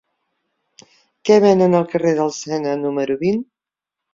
[1.29, 3.43] Què venen al carrer del Sena número vint?